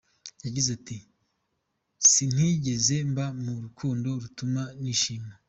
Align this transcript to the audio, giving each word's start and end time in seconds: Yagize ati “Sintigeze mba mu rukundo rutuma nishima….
Yagize 0.45 0.69
ati 0.77 0.97
“Sintigeze 2.09 2.95
mba 3.11 3.25
mu 3.43 3.53
rukundo 3.63 4.07
rutuma 4.21 4.61
nishima…. 4.81 5.31